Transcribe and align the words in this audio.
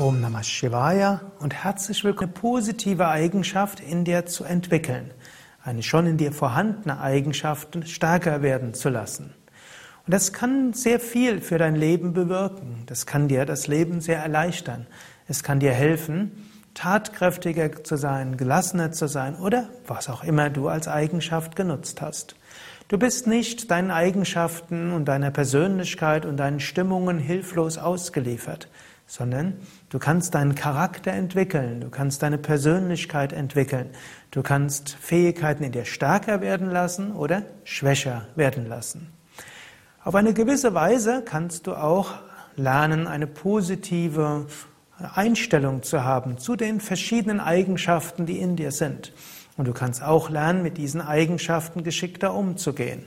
Om 0.00 0.20
Namah 0.20 0.44
Shivaya 0.44 1.22
und 1.40 1.54
herzlich 1.54 2.04
willkommen, 2.04 2.30
eine 2.32 2.40
positive 2.40 3.08
Eigenschaft 3.08 3.80
in 3.80 4.04
dir 4.04 4.26
zu 4.26 4.44
entwickeln, 4.44 5.10
eine 5.64 5.82
schon 5.82 6.06
in 6.06 6.16
dir 6.16 6.30
vorhandene 6.30 7.00
Eigenschaft 7.00 7.76
stärker 7.88 8.40
werden 8.40 8.74
zu 8.74 8.90
lassen. 8.90 9.34
Und 10.06 10.14
das 10.14 10.32
kann 10.32 10.72
sehr 10.72 11.00
viel 11.00 11.40
für 11.40 11.58
dein 11.58 11.74
Leben 11.74 12.12
bewirken. 12.12 12.84
Das 12.86 13.06
kann 13.06 13.26
dir 13.26 13.44
das 13.44 13.66
Leben 13.66 14.00
sehr 14.00 14.20
erleichtern. 14.20 14.86
Es 15.26 15.42
kann 15.42 15.58
dir 15.58 15.72
helfen, 15.72 16.48
tatkräftiger 16.74 17.82
zu 17.82 17.96
sein, 17.96 18.36
gelassener 18.36 18.92
zu 18.92 19.08
sein 19.08 19.34
oder 19.34 19.68
was 19.84 20.08
auch 20.08 20.22
immer 20.22 20.48
du 20.48 20.68
als 20.68 20.86
Eigenschaft 20.86 21.56
genutzt 21.56 22.00
hast. 22.02 22.36
Du 22.86 22.98
bist 22.98 23.26
nicht 23.26 23.72
deinen 23.72 23.90
Eigenschaften 23.90 24.92
und 24.92 25.06
deiner 25.06 25.32
Persönlichkeit 25.32 26.24
und 26.24 26.36
deinen 26.36 26.60
Stimmungen 26.60 27.18
hilflos 27.18 27.78
ausgeliefert, 27.78 28.68
sondern 29.08 29.54
du 29.88 29.98
kannst 29.98 30.34
deinen 30.34 30.54
Charakter 30.54 31.12
entwickeln, 31.12 31.80
du 31.80 31.88
kannst 31.88 32.22
deine 32.22 32.38
Persönlichkeit 32.38 33.32
entwickeln, 33.32 33.90
du 34.30 34.42
kannst 34.42 34.90
Fähigkeiten 34.90 35.64
in 35.64 35.72
dir 35.72 35.86
stärker 35.86 36.40
werden 36.42 36.70
lassen 36.70 37.12
oder 37.12 37.42
schwächer 37.64 38.28
werden 38.36 38.66
lassen. 38.66 39.10
Auf 40.04 40.14
eine 40.14 40.34
gewisse 40.34 40.74
Weise 40.74 41.22
kannst 41.24 41.66
du 41.66 41.74
auch 41.74 42.14
lernen, 42.54 43.06
eine 43.06 43.26
positive 43.26 44.46
Einstellung 45.14 45.82
zu 45.82 46.04
haben 46.04 46.38
zu 46.38 46.54
den 46.54 46.80
verschiedenen 46.80 47.40
Eigenschaften, 47.40 48.26
die 48.26 48.38
in 48.38 48.56
dir 48.56 48.72
sind. 48.72 49.12
Und 49.56 49.66
du 49.66 49.72
kannst 49.72 50.02
auch 50.02 50.28
lernen, 50.28 50.62
mit 50.62 50.76
diesen 50.76 51.00
Eigenschaften 51.00 51.82
geschickter 51.82 52.34
umzugehen. 52.34 53.04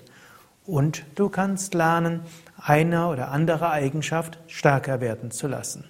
Und 0.65 1.05
du 1.15 1.29
kannst 1.29 1.73
lernen, 1.73 2.21
eine 2.57 3.07
oder 3.07 3.29
andere 3.29 3.71
Eigenschaft 3.71 4.39
stärker 4.47 5.01
werden 5.01 5.31
zu 5.31 5.47
lassen. 5.47 5.89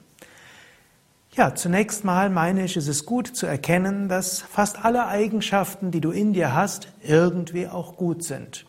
Ja, 1.33 1.55
zunächst 1.55 2.03
mal 2.03 2.29
meine 2.29 2.65
ich, 2.65 2.75
es 2.75 2.89
ist 2.89 3.05
gut 3.05 3.25
zu 3.27 3.45
erkennen, 3.45 4.09
dass 4.09 4.41
fast 4.41 4.83
alle 4.83 5.07
Eigenschaften, 5.07 5.89
die 5.89 6.01
du 6.01 6.11
in 6.11 6.33
dir 6.33 6.53
hast, 6.53 6.89
irgendwie 7.01 7.69
auch 7.69 7.95
gut 7.95 8.25
sind. 8.25 8.65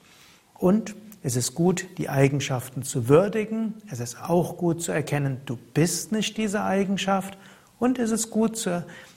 Und 0.55 0.95
es 1.25 1.35
ist 1.35 1.57
gut, 1.57 1.87
die 1.99 2.09
Eigenschaften 2.09 2.85
zu 2.85 3.09
würdigen. 3.09 3.75
Es 3.91 3.99
ist 3.99 4.17
auch 4.23 4.57
gut 4.59 4.81
zu 4.81 4.93
erkennen, 4.93 5.41
du 5.45 5.59
bist 5.75 6.13
nicht 6.13 6.37
diese 6.37 6.63
Eigenschaft. 6.63 7.37
Und 7.81 7.99
es 7.99 8.13
ist 8.13 8.31
gut 8.31 8.57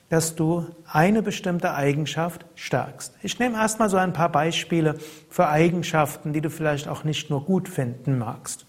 dass 0.09 0.35
du 0.35 0.65
eine 0.91 1.21
bestimmte 1.21 1.73
Eigenschaft 1.73 2.45
stärkst. 2.55 3.13
Ich 3.21 3.37
nehme 3.39 3.57
erstmal 3.57 3.89
so 3.89 3.97
ein 3.97 4.13
paar 4.13 4.29
Beispiele 4.29 4.97
für 5.29 5.47
Eigenschaften, 5.49 6.33
die 6.33 6.41
du 6.41 6.49
vielleicht 6.49 6.87
auch 6.87 7.03
nicht 7.03 7.29
nur 7.29 7.43
gut 7.43 7.69
finden 7.69 8.17
magst. 8.17 8.65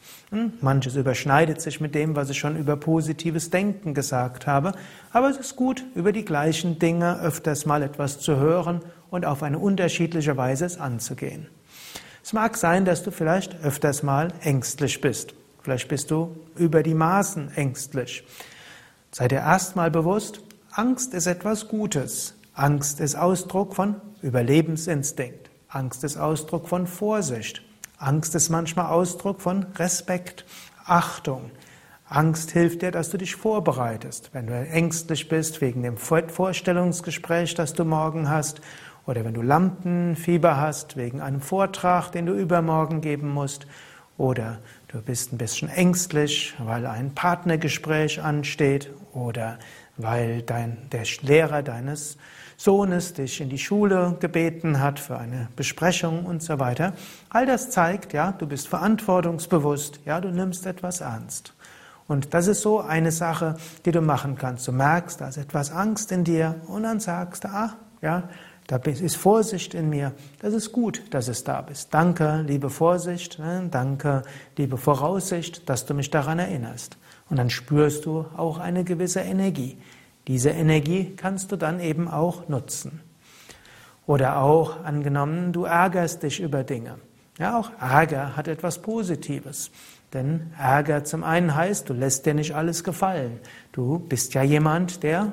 Manches 0.60 0.96
überschneidet 0.96 1.60
sich 1.60 1.80
mit 1.80 1.94
dem, 1.94 2.16
was 2.16 2.30
ich 2.30 2.38
schon 2.38 2.56
über 2.56 2.77
positives 2.77 3.50
Denken 3.50 3.94
gesagt 3.94 4.46
habe, 4.46 4.72
aber 5.12 5.30
es 5.30 5.36
ist 5.36 5.55
gut, 5.55 5.84
über 5.94 6.12
die 6.12 6.24
gleichen 6.24 6.78
Dinge 6.78 7.20
öfters 7.20 7.64
mal 7.64 7.82
etwas 7.82 8.19
zu 8.19 8.36
hören 8.36 8.80
und 9.10 9.24
auf 9.24 9.42
eine 9.42 9.58
unterschiedliche 9.58 10.36
Weise 10.36 10.64
es 10.64 10.78
anzugehen. 10.78 11.47
Es 12.24 12.32
mag 12.32 12.56
sein, 12.56 12.84
dass 12.84 13.04
du 13.04 13.12
vielleicht 13.12 13.62
öfters 13.62 14.02
mal 14.02 14.32
ängstlich 14.41 15.00
bist. 15.00 15.34
Vielleicht 15.62 15.88
bist 15.88 16.10
du 16.10 16.36
über 16.56 16.82
die 16.82 16.94
Maßen 16.94 17.52
ängstlich. 17.54 18.24
Sei 19.12 19.28
dir 19.28 19.38
erstmal 19.38 19.92
bewusst, 19.92 20.41
Angst 20.72 21.14
ist 21.14 21.27
etwas 21.27 21.69
Gutes. 21.69 22.34
Angst 22.52 23.00
ist 23.00 23.14
Ausdruck 23.14 23.74
von 23.74 23.97
Überlebensinstinkt. 24.22 25.50
Angst 25.69 26.04
ist 26.04 26.16
Ausdruck 26.16 26.69
von 26.69 26.86
Vorsicht. 26.86 27.62
Angst 27.98 28.34
ist 28.34 28.50
manchmal 28.50 28.86
Ausdruck 28.86 29.41
von 29.41 29.64
Respekt, 29.77 30.44
Achtung. 30.84 31.50
Angst 32.08 32.50
hilft 32.50 32.83
dir, 32.83 32.91
dass 32.91 33.11
du 33.11 33.16
dich 33.16 33.36
vorbereitest. 33.36 34.30
Wenn 34.33 34.47
du 34.47 34.55
ängstlich 34.55 35.28
bist 35.28 35.61
wegen 35.61 35.83
dem 35.83 35.97
Vorstellungsgespräch, 35.97 37.55
das 37.55 37.72
du 37.72 37.84
morgen 37.84 38.28
hast, 38.28 38.61
oder 39.06 39.25
wenn 39.25 39.34
du 39.34 39.42
Lampenfieber 39.42 40.60
hast 40.60 40.97
wegen 40.97 41.20
einem 41.20 41.41
Vortrag, 41.41 42.10
den 42.10 42.26
du 42.26 42.34
übermorgen 42.34 43.00
geben 43.00 43.31
musst, 43.31 43.66
oder 44.19 44.59
du 44.88 45.00
bist 45.00 45.32
ein 45.32 45.38
bisschen 45.38 45.69
ängstlich, 45.69 46.54
weil 46.59 46.87
ein 46.87 47.15
Partnergespräch 47.15 48.22
ansteht, 48.22 48.91
oder 49.12 49.59
weil 49.96 50.42
dein, 50.42 50.88
der 50.90 51.04
Lehrer 51.22 51.62
deines 51.62 52.16
Sohnes 52.56 53.12
dich 53.12 53.40
in 53.40 53.50
die 53.50 53.58
Schule 53.58 54.16
gebeten 54.18 54.80
hat 54.80 54.98
für 54.98 55.18
eine 55.18 55.48
Besprechung 55.56 56.24
und 56.24 56.42
so 56.42 56.58
weiter. 56.58 56.94
All 57.28 57.44
das 57.44 57.70
zeigt, 57.70 58.12
ja, 58.14 58.32
du 58.32 58.46
bist 58.46 58.68
verantwortungsbewusst, 58.68 60.00
ja, 60.06 60.20
du 60.20 60.30
nimmst 60.30 60.64
etwas 60.66 61.00
ernst. 61.02 61.52
Und 62.08 62.34
das 62.34 62.46
ist 62.46 62.62
so 62.62 62.80
eine 62.80 63.10
Sache, 63.10 63.56
die 63.84 63.92
du 63.92 64.00
machen 64.00 64.36
kannst. 64.36 64.66
Du 64.68 64.72
merkst, 64.72 65.20
da 65.20 65.28
ist 65.28 65.36
etwas 65.36 65.70
Angst 65.70 66.12
in 66.12 66.24
dir 66.24 66.60
und 66.68 66.84
dann 66.84 67.00
sagst 67.00 67.44
du, 67.44 67.48
ah, 67.48 67.74
ja, 68.00 68.28
da 68.68 68.76
ist 68.76 69.16
Vorsicht 69.16 69.74
in 69.74 69.90
mir. 69.90 70.12
Das 70.40 70.54
ist 70.54 70.72
gut, 70.72 71.02
dass 71.10 71.28
es 71.28 71.44
da 71.44 71.60
bist. 71.60 71.92
Danke, 71.92 72.42
liebe 72.46 72.70
Vorsicht, 72.70 73.38
ne? 73.38 73.68
danke, 73.70 74.22
liebe 74.56 74.76
Voraussicht, 74.76 75.68
dass 75.68 75.86
du 75.86 75.94
mich 75.94 76.10
daran 76.10 76.38
erinnerst. 76.38 76.96
Und 77.28 77.37
dann 77.38 77.50
spürst 77.50 78.06
du 78.06 78.26
auch 78.37 78.59
eine 78.59 78.84
gewisse 78.84 79.20
Energie. 79.20 79.78
Diese 80.26 80.50
Energie 80.50 81.14
kannst 81.16 81.53
du 81.53 81.56
dann 81.56 81.81
eben 81.81 82.09
auch 82.09 82.48
nutzen. 82.48 83.00
Oder 84.06 84.41
auch 84.41 84.84
angenommen, 84.84 85.53
du 85.53 85.64
ärgerst 85.64 86.22
dich 86.22 86.41
über 86.41 86.62
Dinge. 86.62 86.98
Ja, 87.38 87.59
auch 87.59 87.70
Ärger 87.81 88.37
hat 88.37 88.48
etwas 88.48 88.81
Positives. 88.81 89.70
Denn 90.12 90.53
Ärger 90.59 91.04
zum 91.04 91.25
einen 91.25 91.54
heißt, 91.54 91.88
du 91.88 91.92
lässt 91.92 92.25
dir 92.25 92.34
nicht 92.34 92.54
alles 92.54 92.84
gefallen. 92.84 93.41
Du 93.72 93.98
bist 93.98 94.34
ja 94.34 94.43
jemand, 94.43 95.03
der 95.03 95.32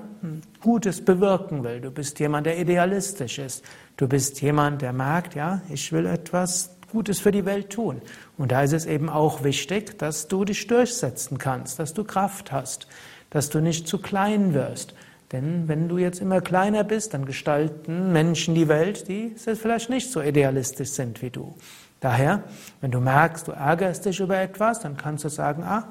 Gutes 0.59 1.05
bewirken 1.05 1.63
will. 1.63 1.79
Du 1.79 1.91
bist 1.91 2.19
jemand, 2.19 2.47
der 2.47 2.59
idealistisch 2.59 3.37
ist. 3.39 3.63
Du 3.95 4.07
bist 4.07 4.41
jemand, 4.41 4.81
der 4.81 4.91
merkt, 4.91 5.35
ja, 5.35 5.61
ich 5.69 5.91
will 5.91 6.07
etwas 6.07 6.72
Gutes 6.93 7.19
für 7.19 7.31
die 7.31 7.45
Welt 7.45 7.71
tun. 7.71 8.01
Und 8.37 8.53
da 8.53 8.61
ist 8.61 8.71
es 8.71 8.85
eben 8.85 9.09
auch 9.09 9.43
wichtig, 9.43 9.99
dass 9.99 10.29
du 10.29 10.45
dich 10.45 10.67
durchsetzen 10.67 11.37
kannst, 11.37 11.79
dass 11.79 11.93
du 11.93 12.05
Kraft 12.05 12.53
hast, 12.53 12.87
dass 13.29 13.49
du 13.49 13.59
nicht 13.59 13.87
zu 13.87 13.97
klein 13.97 14.53
wirst. 14.53 14.93
Denn 15.33 15.67
wenn 15.67 15.89
du 15.89 15.97
jetzt 15.97 16.21
immer 16.21 16.39
kleiner 16.39 16.83
bist, 16.83 17.15
dann 17.15 17.25
gestalten 17.25 18.13
Menschen 18.13 18.53
die 18.53 18.67
Welt, 18.67 19.07
die 19.07 19.35
vielleicht 19.35 19.89
nicht 19.89 20.11
so 20.11 20.21
idealistisch 20.21 20.91
sind 20.91 21.21
wie 21.23 21.31
du. 21.31 21.55
Daher, 21.99 22.43
wenn 22.81 22.91
du 22.91 22.99
merkst, 22.99 23.47
du 23.47 23.51
ärgerst 23.51 24.05
dich 24.05 24.19
über 24.19 24.37
etwas, 24.37 24.79
dann 24.81 24.95
kannst 24.95 25.23
du 25.23 25.29
sagen, 25.29 25.63
ah, 25.63 25.87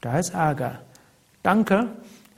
da 0.00 0.18
ist 0.18 0.34
Ärger. 0.34 0.78
Danke, 1.42 1.88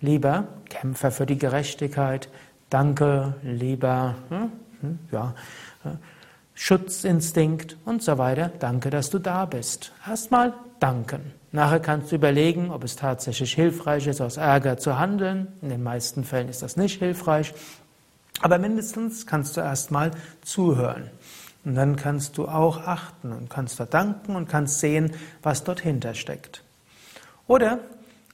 lieber 0.00 0.48
Kämpfer 0.70 1.10
für 1.10 1.26
die 1.26 1.36
Gerechtigkeit. 1.36 2.30
Danke, 2.70 3.34
lieber, 3.42 4.14
hm, 4.30 4.52
hm, 4.80 4.98
ja, 5.12 5.34
Schutzinstinkt 6.54 7.76
und 7.84 8.02
so 8.02 8.18
weiter. 8.18 8.50
Danke, 8.58 8.90
dass 8.90 9.10
du 9.10 9.18
da 9.18 9.44
bist. 9.46 9.92
Erstmal 10.06 10.54
danken. 10.78 11.32
Nachher 11.52 11.80
kannst 11.80 12.12
du 12.12 12.16
überlegen, 12.16 12.70
ob 12.70 12.84
es 12.84 12.96
tatsächlich 12.96 13.54
hilfreich 13.54 14.06
ist, 14.06 14.20
aus 14.20 14.36
Ärger 14.36 14.78
zu 14.78 14.98
handeln. 14.98 15.48
In 15.62 15.70
den 15.70 15.82
meisten 15.82 16.24
Fällen 16.24 16.48
ist 16.48 16.62
das 16.62 16.76
nicht 16.76 16.98
hilfreich. 16.98 17.52
Aber 18.40 18.58
mindestens 18.58 19.26
kannst 19.26 19.56
du 19.56 19.60
erstmal 19.60 20.12
zuhören. 20.42 21.10
Und 21.64 21.74
dann 21.74 21.96
kannst 21.96 22.38
du 22.38 22.48
auch 22.48 22.86
achten 22.86 23.32
und 23.32 23.50
kannst 23.50 23.80
da 23.80 23.84
danken 23.84 24.36
und 24.36 24.48
kannst 24.48 24.80
sehen, 24.80 25.12
was 25.42 25.64
dort 25.64 25.80
hinter 25.80 26.14
steckt. 26.14 26.62
Oder 27.46 27.80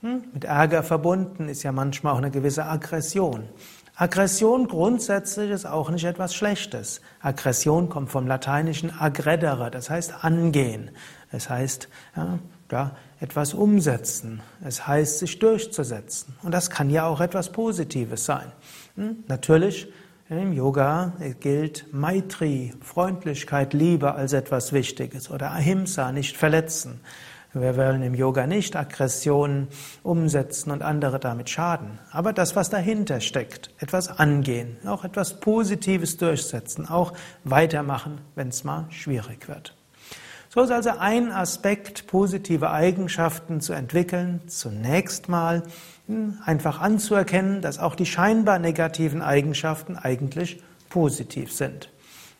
hm, 0.00 0.24
mit 0.32 0.44
Ärger 0.44 0.82
verbunden 0.82 1.48
ist 1.48 1.62
ja 1.62 1.72
manchmal 1.72 2.12
auch 2.12 2.18
eine 2.18 2.30
gewisse 2.30 2.66
Aggression. 2.66 3.48
Aggression 3.98 4.68
grundsätzlich 4.68 5.50
ist 5.50 5.64
auch 5.64 5.90
nicht 5.90 6.04
etwas 6.04 6.34
Schlechtes. 6.34 7.00
Aggression 7.20 7.88
kommt 7.88 8.10
vom 8.10 8.26
lateinischen 8.26 8.90
aggredere, 8.90 9.70
das 9.70 9.88
heißt 9.88 10.22
angehen. 10.22 10.90
Es 11.32 11.48
heißt 11.48 11.88
ja, 12.14 12.38
ja, 12.70 12.96
etwas 13.20 13.54
umsetzen. 13.54 14.42
Es 14.62 14.86
heißt 14.86 15.20
sich 15.20 15.38
durchzusetzen. 15.38 16.36
Und 16.42 16.52
das 16.52 16.68
kann 16.68 16.90
ja 16.90 17.06
auch 17.06 17.20
etwas 17.20 17.52
Positives 17.52 18.26
sein. 18.26 18.52
Hm? 18.96 19.24
Natürlich 19.28 19.88
im 20.28 20.52
Yoga 20.52 21.12
gilt 21.40 21.86
Maitri, 21.92 22.74
Freundlichkeit, 22.82 23.72
Liebe 23.72 24.14
als 24.14 24.32
etwas 24.32 24.72
Wichtiges 24.72 25.30
oder 25.30 25.52
Ahimsa, 25.52 26.12
nicht 26.12 26.36
verletzen. 26.36 27.00
Wir 27.60 27.76
wollen 27.76 28.02
im 28.02 28.14
Yoga 28.14 28.46
nicht 28.46 28.76
Aggressionen 28.76 29.68
umsetzen 30.02 30.70
und 30.70 30.82
andere 30.82 31.18
damit 31.18 31.48
schaden. 31.48 31.98
Aber 32.10 32.34
das, 32.34 32.54
was 32.54 32.68
dahinter 32.68 33.20
steckt, 33.20 33.70
etwas 33.78 34.08
angehen, 34.18 34.76
auch 34.86 35.04
etwas 35.04 35.40
Positives 35.40 36.18
durchsetzen, 36.18 36.86
auch 36.86 37.14
weitermachen, 37.44 38.20
wenn 38.34 38.48
es 38.48 38.62
mal 38.64 38.84
schwierig 38.90 39.48
wird. 39.48 39.74
So 40.50 40.60
ist 40.62 40.70
also 40.70 40.90
ein 40.98 41.32
Aspekt, 41.32 42.06
positive 42.06 42.70
Eigenschaften 42.70 43.60
zu 43.60 43.72
entwickeln. 43.72 44.42
Zunächst 44.46 45.28
mal 45.28 45.62
einfach 46.44 46.80
anzuerkennen, 46.80 47.62
dass 47.62 47.78
auch 47.78 47.94
die 47.94 48.06
scheinbar 48.06 48.58
negativen 48.58 49.22
Eigenschaften 49.22 49.96
eigentlich 49.96 50.62
positiv 50.88 51.52
sind. 51.52 51.90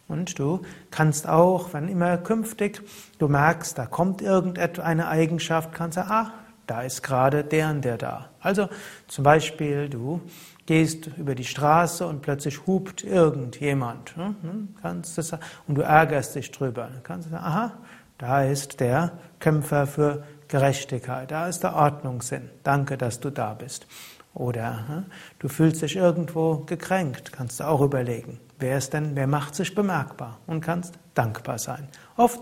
Und 0.08 0.38
du 0.38 0.62
kannst 0.90 1.28
auch, 1.28 1.72
wenn 1.72 1.88
immer 1.88 2.16
künftig 2.18 2.80
du 3.18 3.28
merkst, 3.28 3.76
da 3.76 3.86
kommt 3.86 4.22
irgendeine 4.22 5.08
Eigenschaft, 5.08 5.72
kannst 5.72 5.96
du 5.96 6.02
sagen, 6.02 6.12
ah, 6.12 6.32
da 6.66 6.82
ist 6.82 7.02
gerade 7.02 7.44
der 7.44 7.70
und 7.70 7.84
der 7.84 7.96
da. 7.98 8.30
Also 8.40 8.68
zum 9.06 9.24
Beispiel, 9.24 9.88
du 9.88 10.20
gehst 10.66 11.06
über 11.16 11.34
die 11.34 11.44
Straße 11.44 12.06
und 12.06 12.22
plötzlich 12.22 12.66
hupt 12.66 13.04
irgendjemand. 13.04 14.16
Ne? 14.16 14.34
Hm, 14.42 14.68
kannst 14.82 15.16
das, 15.16 15.32
und 15.66 15.76
du 15.76 15.82
ärgerst 15.82 16.34
dich 16.34 16.50
drüber. 16.50 16.88
Kannst 17.04 17.26
du 17.26 17.30
sagen, 17.30 17.44
aha, 17.44 17.72
da 18.18 18.42
ist 18.42 18.80
der 18.80 19.12
Kämpfer 19.38 19.86
für 19.86 20.24
Gerechtigkeit, 20.48 21.30
da 21.30 21.48
ist 21.48 21.62
der 21.62 21.74
Ordnungssinn. 21.74 22.50
Danke, 22.62 22.96
dass 22.96 23.20
du 23.20 23.30
da 23.30 23.54
bist. 23.54 23.86
Oder 24.34 24.88
hm, 24.88 25.04
du 25.38 25.48
fühlst 25.48 25.82
dich 25.82 25.96
irgendwo 25.96 26.58
gekränkt, 26.58 27.32
kannst 27.32 27.60
du 27.60 27.64
auch 27.64 27.80
überlegen. 27.80 28.40
Wer 28.58 28.78
ist 28.78 28.92
denn, 28.92 29.16
wer 29.16 29.26
macht 29.26 29.54
sich 29.54 29.74
bemerkbar 29.74 30.38
und 30.46 30.62
kannst 30.62 30.94
dankbar 31.14 31.58
sein. 31.58 31.88
Oft 32.16 32.40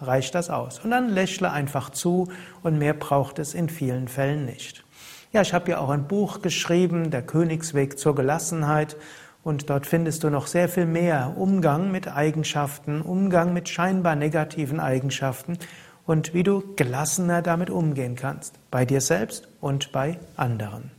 reicht 0.00 0.34
das 0.34 0.50
aus. 0.50 0.78
Und 0.80 0.90
dann 0.90 1.08
lächle 1.08 1.50
einfach 1.50 1.90
zu 1.90 2.28
und 2.62 2.78
mehr 2.78 2.94
braucht 2.94 3.38
es 3.38 3.54
in 3.54 3.68
vielen 3.68 4.08
Fällen 4.08 4.44
nicht. 4.44 4.84
Ja, 5.32 5.42
ich 5.42 5.52
habe 5.52 5.70
ja 5.70 5.78
auch 5.78 5.90
ein 5.90 6.06
Buch 6.06 6.42
geschrieben, 6.42 7.10
Der 7.10 7.22
Königsweg 7.22 7.98
zur 7.98 8.14
Gelassenheit. 8.14 8.96
Und 9.42 9.70
dort 9.70 9.86
findest 9.86 10.24
du 10.24 10.30
noch 10.30 10.46
sehr 10.46 10.68
viel 10.68 10.86
mehr 10.86 11.34
Umgang 11.36 11.90
mit 11.90 12.08
Eigenschaften, 12.08 13.02
Umgang 13.02 13.52
mit 13.52 13.68
scheinbar 13.68 14.14
negativen 14.14 14.80
Eigenschaften 14.80 15.58
und 16.06 16.34
wie 16.34 16.42
du 16.42 16.74
gelassener 16.74 17.42
damit 17.42 17.70
umgehen 17.70 18.16
kannst, 18.16 18.58
bei 18.70 18.84
dir 18.84 19.00
selbst 19.00 19.48
und 19.60 19.92
bei 19.92 20.18
anderen. 20.36 20.97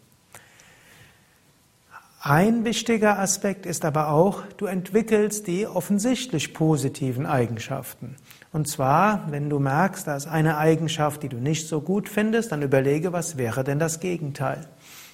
Ein 2.21 2.65
wichtiger 2.65 3.17
Aspekt 3.17 3.65
ist 3.65 3.85
aber 3.85 4.09
auch, 4.09 4.43
du 4.57 4.65
entwickelst 4.65 5.47
die 5.47 5.65
offensichtlich 5.65 6.53
positiven 6.53 7.25
Eigenschaften. 7.25 8.17
Und 8.51 8.67
zwar, 8.67 9.31
wenn 9.31 9.49
du 9.49 9.59
merkst, 9.59 10.05
da 10.05 10.17
ist 10.17 10.27
eine 10.27 10.57
Eigenschaft, 10.57 11.23
die 11.23 11.29
du 11.29 11.37
nicht 11.37 11.69
so 11.69 11.79
gut 11.79 12.09
findest, 12.09 12.51
dann 12.51 12.61
überlege, 12.61 13.13
was 13.13 13.37
wäre 13.37 13.63
denn 13.63 13.79
das 13.79 14.01
Gegenteil? 14.01 14.67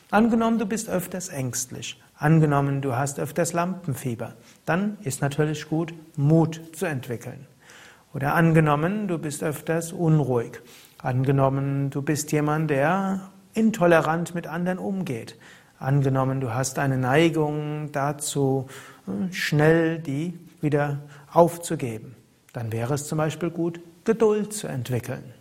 Angenommen, 0.09 0.57
du 0.57 0.65
bist 0.65 0.89
öfters 0.89 1.29
ängstlich. 1.29 2.01
Angenommen, 2.17 2.81
du 2.81 2.95
hast 2.95 3.19
öfters 3.19 3.53
Lampenfieber. 3.53 4.33
Dann 4.65 4.97
ist 5.03 5.21
natürlich 5.21 5.69
gut, 5.69 5.93
Mut 6.17 6.59
zu 6.73 6.87
entwickeln. 6.87 7.45
Oder 8.15 8.33
angenommen, 8.33 9.07
du 9.07 9.19
bist 9.19 9.43
öfters 9.43 9.93
unruhig. 9.93 10.59
Angenommen, 11.03 11.91
du 11.91 12.01
bist 12.01 12.31
jemand, 12.31 12.71
der 12.71 13.29
intolerant 13.53 14.33
mit 14.33 14.47
anderen 14.47 14.79
umgeht. 14.79 15.37
Angenommen, 15.79 16.39
du 16.39 16.53
hast 16.53 16.79
eine 16.79 16.97
Neigung 16.97 17.91
dazu, 17.91 18.67
schnell 19.31 19.99
die 19.99 20.39
wieder 20.61 20.99
aufzugeben. 21.31 22.15
Dann 22.53 22.71
wäre 22.71 22.93
es 22.93 23.07
zum 23.07 23.17
Beispiel 23.17 23.49
gut, 23.49 23.81
Geduld 24.05 24.53
zu 24.53 24.67
entwickeln. 24.67 25.33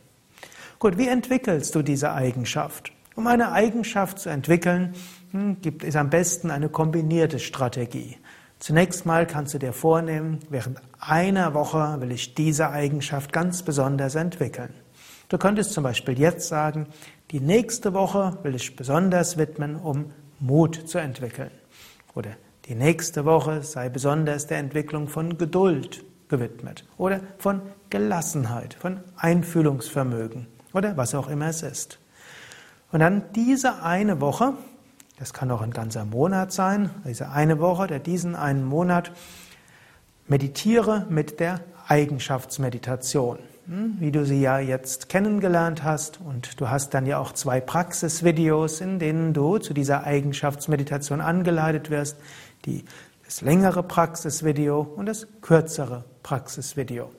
Gut, 0.79 0.99
wie 0.99 1.09
entwickelst 1.09 1.75
du 1.75 1.83
diese 1.83 2.13
Eigenschaft? 2.13 2.93
Um 3.15 3.27
eine 3.29 3.53
Eigenschaft 3.53 4.19
zu 4.19 4.29
entwickeln, 4.29 4.95
hm, 5.31 5.61
gibt 5.61 5.85
es 5.85 5.95
am 5.95 6.11
besten 6.11 6.51
eine 6.51 6.69
kombinierte 6.69 7.39
Strategie. 7.39 8.17
Zunächst 8.59 9.07
mal 9.07 9.27
kannst 9.27 9.55
du 9.55 9.59
dir 9.59 9.73
vornehmen, 9.73 10.41
während 10.51 10.81
einer 10.99 11.55
Woche 11.55 12.01
will 12.01 12.11
ich 12.11 12.35
diese 12.35 12.71
Eigenschaft 12.71 13.33
ganz 13.33 13.63
besonders 13.63 14.15
entwickeln. 14.15 14.75
Du 15.29 15.39
könntest 15.39 15.73
zum 15.73 15.85
Beispiel 15.85 16.19
jetzt 16.19 16.49
sagen, 16.49 16.87
die 17.31 17.41
nächste 17.41 17.93
Woche 17.95 18.39
will 18.43 18.55
ich 18.55 18.75
besonders 18.75 19.37
widmen, 19.39 19.77
um 19.77 20.07
Mut 20.45 20.89
zu 20.89 20.99
entwickeln. 20.99 21.51
Oder 22.15 22.31
die 22.67 22.75
nächste 22.75 23.25
Woche 23.25 23.63
sei 23.63 23.89
besonders 23.89 24.47
der 24.47 24.59
Entwicklung 24.59 25.09
von 25.09 25.39
Geduld 25.39 26.05
gewidmet. 26.29 26.85
Oder 26.99 27.21
von 27.39 27.63
Gelassenheit, 27.91 28.75
von 28.75 29.01
Einfühlungsvermögen 29.17 30.47
oder 30.73 30.97
was 30.97 31.15
auch 31.15 31.29
immer 31.29 31.47
es 31.49 31.63
ist. 31.63 31.99
Und 32.93 33.01
dann 33.01 33.25
diese 33.35 33.83
eine 33.83 34.21
Woche, 34.21 34.55
das 35.19 35.33
kann 35.33 35.51
auch 35.51 35.63
ein 35.63 35.71
ganzer 35.71 36.05
Monat 36.05 36.53
sein, 36.53 36.91
diese 37.07 37.31
eine 37.31 37.59
Woche 37.59 37.85
oder 37.85 37.99
diesen 37.99 38.37
einen 38.37 38.65
Monat, 38.65 39.13
meditiere 40.27 41.07
mit 41.09 41.41
der 41.41 41.61
Eigenschaftsmeditation. 41.89 43.39
Hm, 43.67 43.97
wie 43.99 44.13
du 44.13 44.27
sie 44.27 44.41
ja 44.41 44.59
jetzt 44.59 45.09
kennengelernt 45.09 45.83
hast. 45.83 46.21
Und 46.21 46.61
du 46.61 46.69
hast 46.69 46.93
dann 46.93 47.07
ja 47.07 47.19
auch 47.19 47.33
zwei 47.33 47.61
Praxisvideos, 47.61 48.81
in 48.81 48.99
denen 48.99 49.33
du 49.33 49.59
zu 49.59 49.73
dieser 49.73 50.05
Eigenschaftsmeditation 50.05 51.21
angeleitet 51.21 51.89
wirst. 51.89 52.19
Die, 52.67 52.85
das 53.25 53.41
längere 53.41 53.83
Praxisvideo 53.83 54.81
und 54.81 55.07
das 55.07 55.27
kürzere 55.41 56.05
Praxisvideo. 56.23 57.11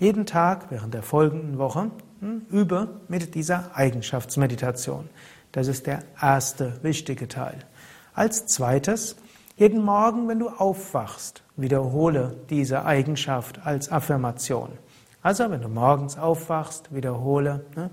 Jeden 0.00 0.26
Tag 0.26 0.70
während 0.70 0.92
der 0.94 1.04
folgenden 1.04 1.58
Woche 1.58 1.92
hm, 2.20 2.46
übe 2.50 3.00
mit 3.06 3.36
dieser 3.36 3.76
Eigenschaftsmeditation. 3.76 5.08
Das 5.52 5.68
ist 5.68 5.86
der 5.86 6.00
erste 6.20 6.82
wichtige 6.82 7.28
Teil. 7.28 7.58
Als 8.12 8.46
zweites, 8.46 9.16
jeden 9.56 9.84
Morgen, 9.84 10.26
wenn 10.26 10.40
du 10.40 10.48
aufwachst, 10.48 11.42
wiederhole 11.56 12.36
diese 12.50 12.84
Eigenschaft 12.84 13.64
als 13.64 13.92
Affirmation. 13.92 14.70
Also, 15.22 15.48
wenn 15.50 15.62
du 15.62 15.68
morgens 15.68 16.18
aufwachst, 16.18 16.92
wiederhole, 16.92 17.64
ne, 17.76 17.90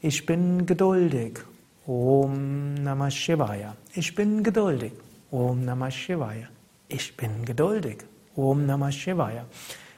ich 0.00 0.24
bin 0.24 0.64
geduldig. 0.64 1.40
Om 1.86 2.74
Namah 2.74 3.10
Shivaya. 3.10 3.76
Ich 3.94 4.14
bin 4.14 4.42
geduldig. 4.42 4.92
Om 5.30 5.64
Namah 5.64 5.90
Shivaya. 5.90 6.46
Ich 6.88 7.16
bin 7.16 7.44
geduldig. 7.44 7.98
Om 8.34 8.64
Namah 8.64 8.92
Shivaya. 8.92 9.44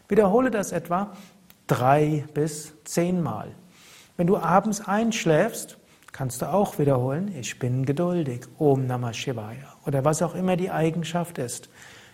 Wiederhole 0.09 0.51
das 0.51 0.73
etwa 0.73 1.13
drei 1.69 2.25
bis 2.35 2.73
zehnmal. 2.85 3.55
Wenn 4.17 4.27
du 4.27 4.37
abends 4.37 4.81
einschläfst, 4.81 5.79
kannst 6.11 6.43
du 6.43 6.53
auch 6.53 6.79
wiederholen, 6.79 7.33
ich 7.39 7.59
bin 7.59 7.87
geduldig. 7.87 8.47
Om 8.59 8.87
Namah 8.87 9.13
Shivaya. 9.13 9.77
Oder 9.87 10.05
was 10.05 10.21
auch 10.21 10.35
immer 10.35 10.57
die 10.57 10.71
Eigenschaft 10.71 11.39
ist. 11.39 11.69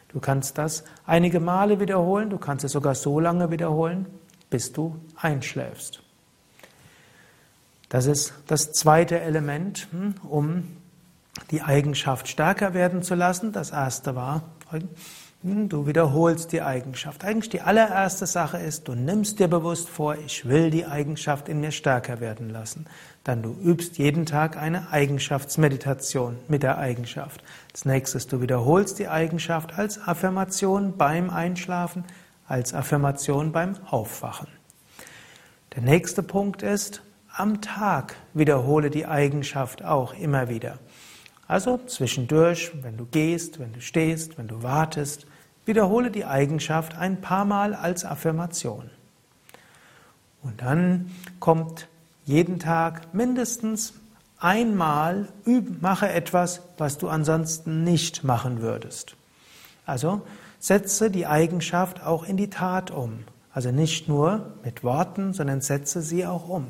Du 0.08 0.20
kannst 0.20 0.58
das 0.58 0.84
einige 1.06 1.40
Male 1.40 1.80
wiederholen, 1.80 2.30
du 2.30 2.38
kannst 2.38 2.64
es 2.64 2.72
sogar 2.72 2.94
so 2.94 3.18
lange 3.18 3.50
wiederholen, 3.50 4.06
bis 4.50 4.72
du 4.72 4.96
einschläfst. 5.16 6.02
Das 7.88 8.06
ist 8.06 8.34
das 8.46 8.72
zweite 8.72 9.20
Element, 9.20 9.88
hm, 9.90 10.14
um 10.28 10.76
die 11.50 11.62
Eigenschaft 11.62 12.28
stärker 12.28 12.74
werden 12.74 13.02
zu 13.02 13.14
lassen. 13.14 13.52
Das 13.52 13.70
erste 13.70 14.14
war, 14.14 14.42
hm, 15.42 15.68
du 15.68 15.86
wiederholst 15.86 16.52
die 16.52 16.62
Eigenschaft. 16.62 17.24
Eigentlich 17.24 17.48
die 17.48 17.60
allererste 17.60 18.26
Sache 18.26 18.58
ist, 18.58 18.88
du 18.88 18.94
nimmst 18.94 19.38
dir 19.38 19.48
bewusst 19.48 19.88
vor, 19.88 20.16
ich 20.16 20.48
will 20.48 20.70
die 20.70 20.84
Eigenschaft 20.84 21.48
in 21.48 21.60
mir 21.60 21.70
stärker 21.70 22.20
werden 22.20 22.50
lassen. 22.50 22.86
Dann 23.24 23.42
du 23.42 23.52
übst 23.52 23.98
jeden 23.98 24.26
Tag 24.26 24.56
eine 24.56 24.90
Eigenschaftsmeditation 24.90 26.36
mit 26.48 26.62
der 26.62 26.78
Eigenschaft. 26.78 27.42
Als 27.72 27.84
nächstes, 27.84 28.26
du 28.26 28.40
wiederholst 28.40 28.98
die 28.98 29.08
Eigenschaft 29.08 29.78
als 29.78 30.00
Affirmation 30.06 30.96
beim 30.96 31.30
Einschlafen 31.30 32.04
als 32.48 32.74
Affirmation 32.74 33.52
beim 33.52 33.76
Aufwachen. 33.86 34.48
Der 35.74 35.82
nächste 35.82 36.22
Punkt 36.22 36.62
ist, 36.62 37.02
am 37.36 37.60
Tag 37.60 38.16
wiederhole 38.34 38.90
die 38.90 39.06
Eigenschaft 39.06 39.84
auch 39.84 40.14
immer 40.14 40.48
wieder. 40.48 40.78
Also 41.46 41.78
zwischendurch, 41.86 42.72
wenn 42.82 42.96
du 42.96 43.06
gehst, 43.06 43.58
wenn 43.58 43.72
du 43.72 43.80
stehst, 43.80 44.38
wenn 44.38 44.48
du 44.48 44.62
wartest, 44.62 45.26
wiederhole 45.64 46.10
die 46.10 46.24
Eigenschaft 46.24 46.96
ein 46.96 47.20
paar 47.20 47.44
Mal 47.44 47.74
als 47.74 48.04
Affirmation. 48.04 48.90
Und 50.42 50.62
dann 50.62 51.10
kommt 51.40 51.88
jeden 52.24 52.58
Tag 52.58 53.14
mindestens 53.14 53.94
einmal, 54.38 55.28
mache 55.80 56.08
etwas, 56.08 56.62
was 56.76 56.98
du 56.98 57.08
ansonsten 57.08 57.84
nicht 57.84 58.24
machen 58.24 58.62
würdest. 58.62 59.16
Also 59.86 60.22
setze 60.58 61.10
die 61.10 61.26
Eigenschaft 61.26 62.02
auch 62.04 62.24
in 62.24 62.36
die 62.36 62.50
Tat 62.50 62.90
um. 62.90 63.20
Also 63.52 63.70
nicht 63.70 64.08
nur 64.08 64.54
mit 64.64 64.84
Worten, 64.84 65.32
sondern 65.32 65.60
setze 65.60 66.02
sie 66.02 66.26
auch 66.26 66.48
um. 66.48 66.68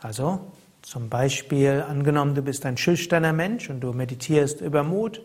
Also 0.00 0.40
zum 0.82 1.08
Beispiel 1.08 1.84
angenommen, 1.86 2.34
du 2.34 2.42
bist 2.42 2.64
ein 2.66 2.76
schüchterner 2.76 3.32
Mensch 3.32 3.68
und 3.70 3.80
du 3.80 3.92
meditierst 3.92 4.60
über 4.60 4.82
Mut, 4.82 5.22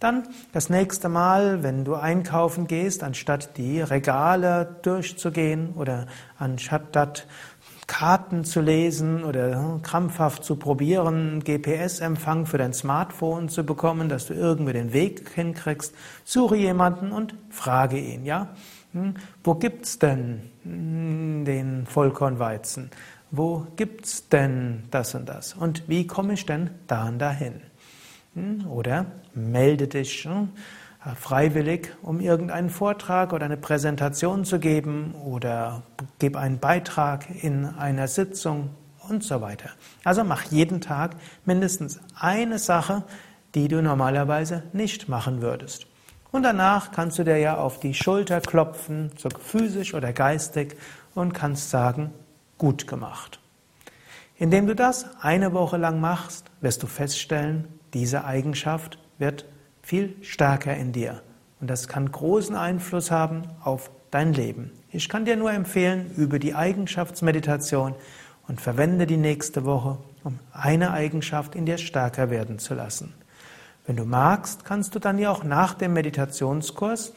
dann 0.00 0.24
das 0.52 0.70
nächste 0.70 1.08
Mal, 1.08 1.62
wenn 1.62 1.84
du 1.84 1.94
einkaufen 1.94 2.66
gehst, 2.66 3.02
anstatt 3.02 3.56
die 3.56 3.80
Regale 3.80 4.76
durchzugehen 4.82 5.72
oder 5.74 6.06
anstatt 6.38 7.26
Karten 7.86 8.44
zu 8.44 8.60
lesen 8.60 9.24
oder 9.24 9.80
krampfhaft 9.82 10.44
zu 10.44 10.56
probieren, 10.56 11.42
GPS-Empfang 11.44 12.46
für 12.46 12.58
dein 12.58 12.72
Smartphone 12.72 13.48
zu 13.48 13.64
bekommen, 13.64 14.08
dass 14.08 14.26
du 14.26 14.34
irgendwie 14.34 14.72
den 14.72 14.92
Weg 14.92 15.30
hinkriegst, 15.34 15.94
suche 16.24 16.56
jemanden 16.56 17.12
und 17.12 17.34
frage 17.50 17.98
ihn, 17.98 18.24
ja? 18.24 18.48
Hm, 18.92 19.14
wo 19.42 19.54
gibt's 19.54 19.98
denn 19.98 20.50
hm, 20.62 21.44
den 21.44 21.86
Vollkornweizen? 21.86 22.90
Wo 23.30 23.66
gibt's 23.76 24.28
denn 24.28 24.84
das 24.90 25.14
und 25.14 25.28
das? 25.28 25.54
Und 25.54 25.88
wie 25.88 26.06
komme 26.06 26.34
ich 26.34 26.46
denn 26.46 26.70
da 26.86 27.08
und 27.08 27.18
dahin? 27.18 27.60
Hm, 28.34 28.66
oder 28.68 29.06
melde 29.34 29.88
dich 29.88 30.28
freiwillig, 31.14 31.90
um 32.02 32.20
irgendeinen 32.20 32.70
Vortrag 32.70 33.32
oder 33.32 33.44
eine 33.44 33.58
Präsentation 33.58 34.44
zu 34.44 34.58
geben 34.58 35.14
oder 35.14 35.82
gib 36.18 36.36
einen 36.36 36.58
Beitrag 36.58 37.26
in 37.42 37.66
einer 37.66 38.08
Sitzung 38.08 38.70
und 39.08 39.22
so 39.22 39.40
weiter. 39.40 39.70
Also 40.02 40.24
mach 40.24 40.44
jeden 40.44 40.80
Tag 40.80 41.16
mindestens 41.44 42.00
eine 42.18 42.58
Sache, 42.58 43.02
die 43.54 43.68
du 43.68 43.82
normalerweise 43.82 44.62
nicht 44.72 45.08
machen 45.08 45.42
würdest. 45.42 45.86
Und 46.32 46.42
danach 46.42 46.90
kannst 46.90 47.18
du 47.18 47.24
dir 47.24 47.36
ja 47.36 47.58
auf 47.58 47.78
die 47.78 47.94
Schulter 47.94 48.40
klopfen, 48.40 49.10
so 49.16 49.28
physisch 49.28 49.94
oder 49.94 50.12
geistig, 50.12 50.76
und 51.14 51.32
kannst 51.32 51.70
sagen, 51.70 52.12
gut 52.58 52.88
gemacht. 52.88 53.38
Indem 54.36 54.66
du 54.66 54.74
das 54.74 55.06
eine 55.20 55.52
Woche 55.52 55.76
lang 55.76 56.00
machst, 56.00 56.50
wirst 56.60 56.82
du 56.82 56.88
feststellen, 56.88 57.68
diese 57.92 58.24
Eigenschaft 58.24 58.98
wird 59.18 59.44
viel 59.84 60.16
stärker 60.22 60.74
in 60.74 60.92
dir. 60.92 61.22
Und 61.60 61.68
das 61.68 61.88
kann 61.88 62.10
großen 62.10 62.56
Einfluss 62.56 63.10
haben 63.10 63.42
auf 63.62 63.90
dein 64.10 64.32
Leben. 64.32 64.70
Ich 64.90 65.08
kann 65.08 65.24
dir 65.24 65.36
nur 65.36 65.52
empfehlen, 65.52 66.10
über 66.16 66.38
die 66.38 66.54
Eigenschaftsmeditation 66.54 67.94
und 68.48 68.60
verwende 68.60 69.06
die 69.06 69.16
nächste 69.16 69.64
Woche, 69.64 69.98
um 70.22 70.38
eine 70.52 70.92
Eigenschaft 70.92 71.54
in 71.54 71.66
dir 71.66 71.78
stärker 71.78 72.30
werden 72.30 72.58
zu 72.58 72.74
lassen. 72.74 73.14
Wenn 73.86 73.96
du 73.96 74.04
magst, 74.04 74.64
kannst 74.64 74.94
du 74.94 74.98
dann 74.98 75.18
ja 75.18 75.30
auch 75.30 75.44
nach 75.44 75.74
dem 75.74 75.92
Meditationskurs 75.92 77.12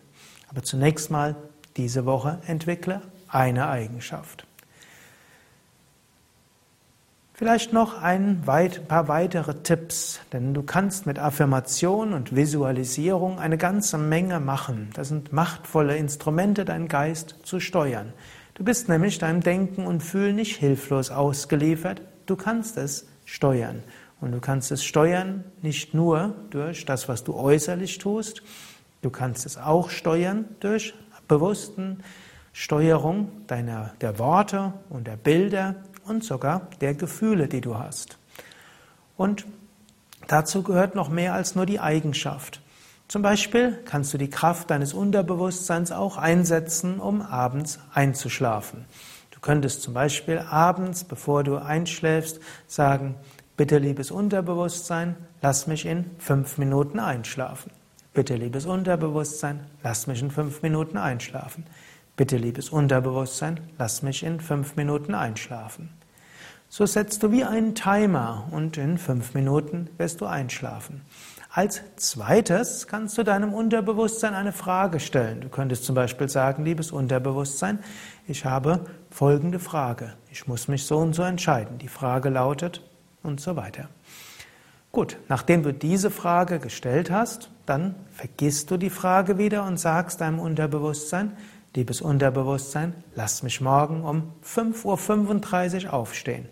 Aber 0.49 0.61
zunächst 0.61 1.09
mal 1.09 1.35
diese 1.77 2.05
Woche 2.05 2.37
entwickle 2.45 3.01
eine 3.27 3.69
Eigenschaft. 3.69 4.45
Vielleicht 7.37 7.73
noch 7.73 8.01
ein 8.01 8.43
paar 8.87 9.09
weitere 9.09 9.55
Tipps, 9.55 10.21
denn 10.31 10.53
du 10.53 10.63
kannst 10.63 11.05
mit 11.05 11.19
Affirmation 11.19 12.13
und 12.13 12.33
Visualisierung 12.33 13.39
eine 13.39 13.57
ganze 13.57 13.97
Menge 13.97 14.39
machen. 14.39 14.89
Das 14.93 15.09
sind 15.09 15.33
machtvolle 15.33 15.97
Instrumente, 15.97 16.63
deinen 16.63 16.87
Geist 16.87 17.35
zu 17.43 17.59
steuern. 17.59 18.13
Du 18.53 18.63
bist 18.63 18.87
nämlich 18.87 19.17
deinem 19.17 19.41
Denken 19.41 19.85
und 19.85 20.01
Fühlen 20.01 20.37
nicht 20.37 20.55
hilflos 20.55 21.11
ausgeliefert, 21.11 22.01
du 22.25 22.37
kannst 22.37 22.77
es 22.77 23.05
steuern. 23.25 23.83
Und 24.21 24.31
du 24.31 24.39
kannst 24.39 24.71
es 24.71 24.85
steuern 24.85 25.43
nicht 25.61 25.93
nur 25.93 26.35
durch 26.51 26.85
das, 26.85 27.09
was 27.09 27.25
du 27.25 27.35
äußerlich 27.35 27.97
tust, 27.97 28.43
du 29.01 29.09
kannst 29.09 29.45
es 29.45 29.57
auch 29.57 29.89
steuern 29.89 30.45
durch 30.61 30.93
bewussten 31.27 31.99
Steuerung 32.53 33.29
deiner, 33.47 33.93
der 33.99 34.19
Worte 34.19 34.71
und 34.89 35.05
der 35.05 35.17
Bilder 35.17 35.75
und 36.07 36.23
sogar 36.23 36.67
der 36.81 36.93
Gefühle, 36.93 37.47
die 37.47 37.61
du 37.61 37.77
hast. 37.77 38.17
Und 39.17 39.45
dazu 40.27 40.63
gehört 40.63 40.95
noch 40.95 41.09
mehr 41.09 41.33
als 41.33 41.55
nur 41.55 41.65
die 41.65 41.79
Eigenschaft. 41.79 42.61
Zum 43.07 43.21
Beispiel 43.21 43.79
kannst 43.85 44.13
du 44.13 44.17
die 44.17 44.29
Kraft 44.29 44.71
deines 44.71 44.93
Unterbewusstseins 44.93 45.91
auch 45.91 46.17
einsetzen, 46.17 46.99
um 46.99 47.21
abends 47.21 47.79
einzuschlafen. 47.93 48.85
Du 49.29 49.39
könntest 49.39 49.83
zum 49.83 49.93
Beispiel 49.93 50.39
abends, 50.39 51.03
bevor 51.03 51.43
du 51.43 51.57
einschläfst, 51.57 52.39
sagen, 52.67 53.15
bitte 53.57 53.77
liebes 53.77 54.09
Unterbewusstsein, 54.09 55.15
lass 55.41 55.67
mich 55.67 55.85
in 55.85 56.09
fünf 56.17 56.57
Minuten 56.57 56.99
einschlafen. 56.99 57.71
Bitte 58.15 58.35
liebes 58.35 58.65
Unterbewusstsein, 58.65 59.67
lass 59.83 60.07
mich 60.07 60.21
in 60.21 60.31
fünf 60.31 60.63
Minuten 60.63 60.97
einschlafen. 60.97 61.65
Bitte 62.17 62.37
liebes 62.37 62.69
Unterbewusstsein, 62.69 63.59
lass 63.77 64.01
mich 64.01 64.23
in 64.23 64.39
fünf 64.39 64.77
Minuten 64.77 65.13
einschlafen. 65.13 65.89
So 66.69 66.85
setzt 66.85 67.23
du 67.23 67.31
wie 67.31 67.43
einen 67.43 67.75
Timer 67.75 68.47
und 68.51 68.77
in 68.77 68.97
fünf 68.97 69.33
Minuten 69.33 69.89
wirst 69.97 70.21
du 70.21 70.25
einschlafen. 70.25 71.01
Als 71.51 71.81
zweites 71.95 72.87
kannst 72.87 73.17
du 73.17 73.23
deinem 73.23 73.53
Unterbewusstsein 73.53 74.33
eine 74.33 74.51
Frage 74.51 74.99
stellen. 74.99 75.41
Du 75.41 75.49
könntest 75.49 75.85
zum 75.85 75.95
Beispiel 75.95 76.27
sagen, 76.27 76.65
liebes 76.65 76.91
Unterbewusstsein, 76.91 77.79
ich 78.27 78.43
habe 78.43 78.85
folgende 79.09 79.59
Frage. 79.59 80.13
Ich 80.29 80.47
muss 80.47 80.67
mich 80.67 80.85
so 80.85 80.97
und 80.97 81.13
so 81.13 81.23
entscheiden. 81.23 81.77
Die 81.77 81.87
Frage 81.87 82.29
lautet 82.29 82.81
und 83.23 83.39
so 83.39 83.55
weiter. 83.55 83.89
Gut, 84.91 85.17
nachdem 85.27 85.63
du 85.63 85.73
diese 85.73 86.09
Frage 86.11 86.59
gestellt 86.59 87.11
hast, 87.11 87.51
dann 87.65 87.95
vergisst 88.11 88.71
du 88.71 88.77
die 88.77 88.89
Frage 88.89 89.37
wieder 89.37 89.65
und 89.65 89.77
sagst 89.77 90.21
deinem 90.21 90.39
Unterbewusstsein, 90.39 91.33
liebes 91.75 92.01
Unterbewusstsein, 92.01 92.93
lass 93.15 93.43
mich 93.43 93.61
morgen 93.61 94.03
um 94.03 94.31
5.35 94.43 95.85
Uhr 95.85 95.93
aufstehen. 95.93 96.47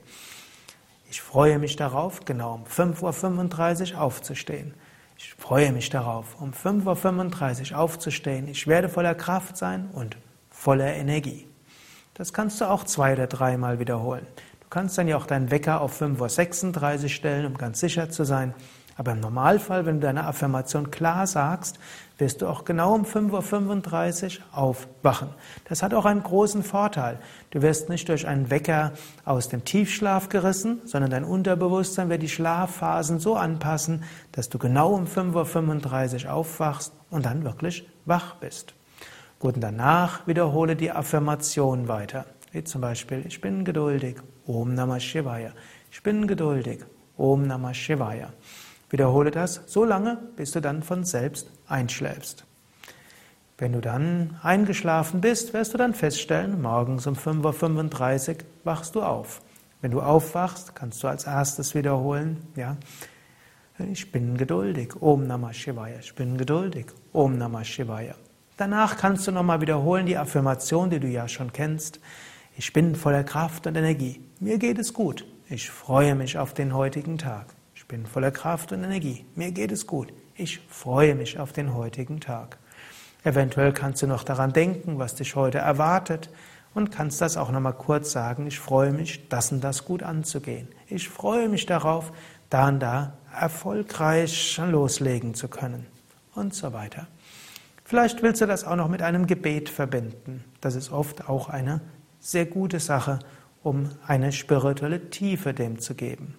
Ich 1.10 1.22
freue 1.22 1.60
mich 1.60 1.76
darauf, 1.76 2.26
genau 2.26 2.56
um 2.56 2.64
5.35 2.66 3.94
Uhr 3.94 4.02
aufzustehen. 4.02 4.74
Ich 5.18 5.34
freue 5.36 5.72
mich 5.72 5.90
darauf, 5.90 6.42
um 6.42 6.52
5.35 6.52 7.72
Uhr 7.72 7.80
aufzustehen. 7.80 8.48
Ich 8.48 8.68
werde 8.68 8.90
voller 8.90 9.16
Kraft 9.16 9.58
sein 9.58 9.90
und 9.94 10.18
voller 10.50 10.94
Energie. 10.94 11.48
Das 12.16 12.34
kannst 12.34 12.60
du 12.62 12.70
auch 12.70 12.84
zwei 12.84 13.14
oder 13.14 13.28
dreimal 13.28 13.80
wiederholen 13.80 14.28
kannst 14.74 14.98
dann 14.98 15.08
ja 15.08 15.18
auch 15.18 15.28
deinen 15.28 15.52
Wecker 15.52 15.82
auf 15.82 16.02
5.36 16.02 17.04
Uhr 17.04 17.10
stellen, 17.10 17.46
um 17.46 17.56
ganz 17.56 17.80
sicher 17.80 18.10
zu 18.10 18.24
sein. 18.24 18.56
Aber 18.96 19.14
im 19.14 19.20
Normalfall, 19.20 19.86
wenn 19.86 20.00
du 20.00 20.08
deine 20.08 20.26
Affirmation 20.26 20.92
klar 20.92 21.26
sagst, 21.26 21.80
wirst 22.18 22.42
du 22.42 22.48
auch 22.48 22.64
genau 22.64 22.94
um 22.94 23.06
5.35 23.06 24.40
Uhr 24.40 24.58
aufwachen. 24.58 25.30
Das 25.68 25.82
hat 25.82 25.94
auch 25.94 26.06
einen 26.06 26.22
großen 26.22 26.64
Vorteil. 26.64 27.20
Du 27.52 27.62
wirst 27.62 27.90
nicht 27.90 28.08
durch 28.10 28.28
einen 28.28 28.50
Wecker 28.50 28.94
aus 29.26 29.50
dem 29.50 29.66
Tiefschlaf 29.66 30.30
gerissen, 30.30 30.82
sondern 30.86 31.12
dein 31.12 31.24
Unterbewusstsein 31.24 32.10
wird 32.10 32.22
die 32.22 32.30
Schlafphasen 32.30 33.20
so 33.20 33.36
anpassen, 33.36 34.04
dass 34.32 34.50
du 34.50 34.60
genau 34.60 34.94
um 34.94 35.06
5.35 35.06 36.26
Uhr 36.26 36.34
aufwachst 36.34 36.94
und 37.10 37.26
dann 37.26 37.44
wirklich 37.44 37.88
wach 38.06 38.36
bist. 38.36 38.76
Gut, 39.40 39.56
und 39.56 39.62
danach 39.62 40.26
wiederhole 40.28 40.76
die 40.76 40.92
Affirmation 40.92 41.88
weiter. 41.88 42.26
Wie 42.52 42.64
zum 42.64 42.82
Beispiel, 42.82 43.26
ich 43.28 43.42
bin 43.42 43.66
geduldig, 43.66 44.18
Om 44.46 44.76
Namah 44.76 45.00
Shivaya. 45.00 45.52
Ich 45.92 46.04
bin 46.04 46.28
geduldig, 46.28 46.86
Om 47.18 47.48
Namah 47.48 47.74
Shivaya. 47.74 48.30
Wiederhole 48.94 49.32
das 49.32 49.62
so 49.66 49.84
lange, 49.84 50.20
bis 50.36 50.52
du 50.52 50.60
dann 50.60 50.84
von 50.84 51.04
selbst 51.04 51.50
einschläfst. 51.68 52.46
Wenn 53.58 53.74
du 53.74 53.82
dann 53.82 54.38
eingeschlafen 54.44 55.20
bist, 55.20 55.52
wirst 55.56 55.74
du 55.74 55.80
dann 55.80 55.96
feststellen, 55.96 56.62
morgens 56.62 57.08
um 57.08 57.16
5.35 57.16 58.30
Uhr 58.30 58.36
wachst 58.64 58.94
du 58.94 59.02
auf. 59.02 59.42
Wenn 59.82 59.90
du 59.90 60.00
aufwachst, 60.00 60.76
kannst 60.76 61.02
du 61.02 61.08
als 61.08 61.26
erstes 61.26 61.74
wiederholen, 61.74 62.46
ja, 62.56 62.78
ich 63.80 64.12
bin 64.12 64.38
geduldig, 64.38 65.02
Om 65.02 65.26
Namah 65.26 65.54
Shivaya, 65.54 65.98
ich 66.00 66.14
bin 66.14 66.38
geduldig, 66.38 66.86
Om 67.14 67.40
Namah 67.40 67.64
Shivaya. 67.64 68.14
Danach 68.58 68.98
kannst 68.98 69.26
du 69.26 69.32
nochmal 69.32 69.60
wiederholen 69.60 70.06
die 70.06 70.20
Affirmation, 70.20 70.92
die 70.92 71.00
du 71.00 71.08
ja 71.08 71.28
schon 71.28 71.52
kennst. 71.52 72.00
Ich 72.56 72.72
bin 72.74 72.96
voller 72.96 73.24
Kraft 73.24 73.66
und 73.66 73.76
Energie. 73.76 74.22
Mir 74.40 74.60
geht 74.60 74.78
es 74.78 74.94
gut. 74.94 75.26
Ich 75.50 75.72
freue 75.72 76.14
mich 76.14 76.38
auf 76.38 76.54
den 76.54 76.76
heutigen 76.76 77.18
Tag. 77.18 77.56
Ich 77.84 77.88
bin 77.90 78.06
voller 78.06 78.32
Kraft 78.32 78.72
und 78.72 78.82
Energie. 78.82 79.26
Mir 79.36 79.52
geht 79.52 79.74
es 79.74 79.86
gut. 79.86 80.14
Ich 80.36 80.62
freue 80.70 81.16
mich 81.16 81.38
auf 81.38 81.52
den 81.52 81.74
heutigen 81.74 82.22
Tag. 82.22 82.58
Eventuell 83.26 83.74
kannst 83.74 84.02
du 84.02 84.08
noch 84.08 84.24
daran 84.24 84.54
denken, 84.54 85.00
was 85.00 85.16
dich 85.16 85.36
heute 85.36 85.58
erwartet 85.58 86.30
und 86.74 86.94
kannst 86.94 87.20
das 87.20 87.36
auch 87.36 87.52
nochmal 87.52 87.74
kurz 87.74 88.14
sagen. 88.14 88.48
Ich 88.48 88.58
freue 88.58 88.94
mich, 88.94 89.28
das 89.28 89.52
und 89.52 89.62
das 89.62 89.84
gut 89.84 90.02
anzugehen. 90.02 90.70
Ich 90.88 91.10
freue 91.10 91.50
mich 91.50 91.66
darauf, 91.66 92.14
da 92.50 92.70
und 92.70 92.80
da 92.80 93.18
erfolgreich 93.38 94.58
loslegen 94.66 95.34
zu 95.34 95.50
können 95.50 95.86
und 96.36 96.56
so 96.56 96.72
weiter. 96.72 97.08
Vielleicht 97.84 98.24
willst 98.24 98.40
du 98.40 98.46
das 98.46 98.64
auch 98.64 98.78
noch 98.78 98.88
mit 98.88 99.02
einem 99.02 99.28
Gebet 99.28 99.68
verbinden. 99.68 100.46
Das 100.62 100.76
ist 100.76 100.90
oft 100.90 101.28
auch 101.28 101.50
eine 101.50 101.82
sehr 102.22 102.46
gute 102.46 102.80
Sache, 102.80 103.20
um 103.62 103.90
eine 104.08 104.32
spirituelle 104.32 105.10
Tiefe 105.10 105.54
dem 105.54 105.80
zu 105.80 105.96
geben. 105.96 106.36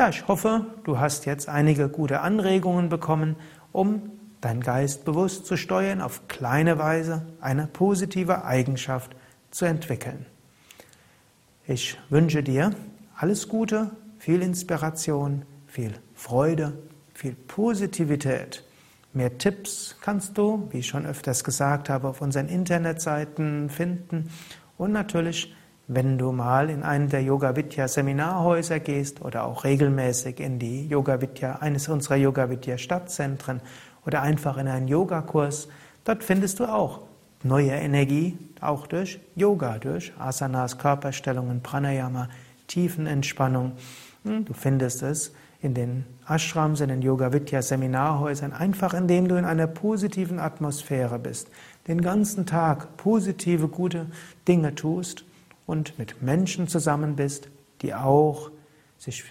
Ja, 0.00 0.08
ich 0.08 0.26
hoffe, 0.28 0.64
du 0.84 0.98
hast 0.98 1.26
jetzt 1.26 1.50
einige 1.50 1.90
gute 1.90 2.22
Anregungen 2.22 2.88
bekommen, 2.88 3.36
um 3.70 4.12
deinen 4.40 4.62
Geist 4.62 5.04
bewusst 5.04 5.44
zu 5.44 5.58
steuern, 5.58 6.00
auf 6.00 6.26
kleine 6.26 6.78
Weise 6.78 7.26
eine 7.42 7.66
positive 7.66 8.46
Eigenschaft 8.46 9.14
zu 9.50 9.66
entwickeln. 9.66 10.24
Ich 11.66 11.98
wünsche 12.08 12.42
dir 12.42 12.70
alles 13.14 13.46
Gute, 13.46 13.90
viel 14.18 14.40
Inspiration, 14.40 15.42
viel 15.66 15.92
Freude, 16.14 16.78
viel 17.12 17.34
Positivität 17.34 18.64
Mehr 19.12 19.38
Tipps 19.38 19.96
kannst 20.00 20.38
du, 20.38 20.68
wie 20.70 20.78
ich 20.78 20.86
schon 20.86 21.04
öfters 21.04 21.42
gesagt 21.42 21.90
habe, 21.90 22.08
auf 22.08 22.22
unseren 22.22 22.48
Internetseiten 22.48 23.68
finden 23.68 24.30
und 24.78 24.92
natürlich 24.92 25.54
wenn 25.92 26.18
du 26.18 26.30
mal 26.30 26.70
in 26.70 26.84
einen 26.84 27.08
der 27.08 27.20
Yoga 27.20 27.56
Vidya 27.56 27.88
Seminarhäuser 27.88 28.78
gehst 28.78 29.22
oder 29.22 29.44
auch 29.44 29.64
regelmäßig 29.64 30.38
in 30.38 30.60
die 30.60 30.86
Yoga 30.86 31.20
Vidya, 31.20 31.56
eines 31.56 31.88
unserer 31.88 32.14
Yoga 32.14 32.48
Vidya 32.48 32.78
Stadtzentren 32.78 33.60
oder 34.06 34.22
einfach 34.22 34.56
in 34.56 34.68
einen 34.68 34.86
Yogakurs, 34.86 35.66
dort 36.04 36.22
findest 36.22 36.60
du 36.60 36.66
auch 36.66 37.00
neue 37.42 37.72
Energie, 37.72 38.38
auch 38.60 38.86
durch 38.86 39.18
Yoga, 39.34 39.78
durch 39.78 40.12
Asanas, 40.16 40.78
Körperstellungen, 40.78 41.60
Pranayama, 41.60 42.28
Tiefenentspannung. 42.68 43.72
Hm, 44.22 44.44
du 44.44 44.52
findest 44.52 45.02
es 45.02 45.34
in 45.60 45.74
den 45.74 46.06
Ashrams, 46.28 46.82
in 46.82 46.90
den 46.90 47.02
Yoga 47.02 47.32
Vidya 47.32 47.62
Seminarhäusern, 47.62 48.52
einfach 48.52 48.94
indem 48.94 49.26
du 49.26 49.34
in 49.34 49.44
einer 49.44 49.66
positiven 49.66 50.38
Atmosphäre 50.38 51.18
bist, 51.18 51.50
den 51.88 52.00
ganzen 52.00 52.46
Tag 52.46 52.96
positive, 52.96 53.66
gute 53.66 54.06
Dinge 54.46 54.76
tust 54.76 55.24
und 55.66 55.98
mit 55.98 56.22
Menschen 56.22 56.68
zusammen 56.68 57.16
bist, 57.16 57.48
die 57.82 57.94
auch 57.94 58.50
sich 58.98 59.24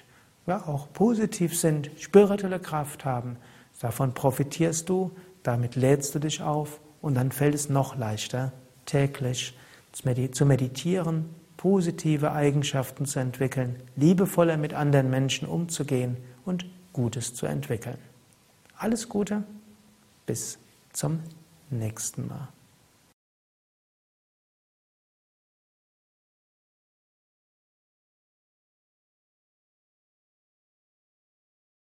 ja, 0.48 0.66
auch 0.68 0.92
positiv 0.94 1.58
sind, 1.58 1.92
spirituelle 2.00 2.60
Kraft 2.60 3.06
haben. 3.06 3.38
Davon 3.80 4.14
profitierst 4.14 4.90
du, 4.90 5.12
damit 5.44 5.76
lädst 5.76 6.16
du 6.16 6.20
dich 6.20 6.42
auf 6.42 6.82
und 7.02 7.16
dann 7.16 7.32
fällt 7.32 7.56
es 7.56 7.70
noch 7.70 7.96
leichter, 7.96 8.52
täglich 8.86 9.58
zu 9.92 10.46
meditieren, 10.46 11.30
positive 11.56 12.32
Eigenschaften 12.32 13.06
zu 13.06 13.20
entwickeln, 13.20 13.82
liebevoller 13.96 14.58
mit 14.58 14.74
anderen 14.74 15.10
Menschen 15.10 15.48
umzugehen 15.48 16.18
und 16.46 16.66
Gutes 16.94 17.36
zu 17.36 17.46
entwickeln. 17.46 17.98
Alles 18.78 19.10
Gute, 19.10 19.44
bis 20.26 20.58
zum 20.94 21.20
nächsten 21.70 22.28
Mal. 22.28 22.50